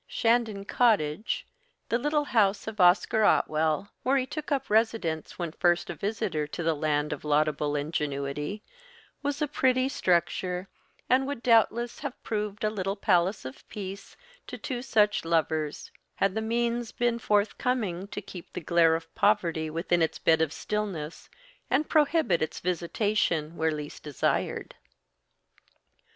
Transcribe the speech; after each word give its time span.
Shandon 0.07 0.65
Cottage, 0.65 1.45
the 1.89 1.99
little 1.99 2.23
house 2.23 2.65
of 2.65 2.81
Oscar 2.81 3.23
Otwell, 3.23 3.91
where 4.01 4.17
he 4.17 4.25
took 4.25 4.51
up 4.51 4.67
residence 4.67 5.37
when 5.37 5.51
first 5.51 5.91
a 5.91 5.93
visitor 5.93 6.47
to 6.47 6.63
the 6.63 6.73
land 6.73 7.13
of 7.13 7.23
laudable 7.23 7.75
ingenuity, 7.75 8.63
was 9.21 9.43
a 9.43 9.47
pretty 9.47 9.87
structure, 9.87 10.67
and 11.07 11.27
would 11.27 11.43
doubtless 11.43 11.99
have 11.99 12.17
proved 12.23 12.63
a 12.63 12.71
little 12.71 12.95
palace 12.95 13.45
of 13.45 13.69
peace 13.69 14.17
to 14.47 14.57
two 14.57 14.81
such 14.81 15.23
lovers 15.23 15.91
had 16.15 16.33
the 16.33 16.41
means 16.41 16.91
been 16.91 17.19
forthcoming 17.19 18.07
to 18.07 18.23
keep 18.23 18.53
the 18.53 18.59
glare 18.59 18.95
of 18.95 19.13
poverty 19.13 19.69
within 19.69 20.01
its 20.01 20.17
bed 20.17 20.41
of 20.41 20.51
stillness, 20.51 21.29
and 21.69 21.89
prohibit 21.89 22.41
its 22.41 22.59
visitation 22.59 23.55
where 23.55 23.71
least 23.71 24.01
desired. 24.01 24.73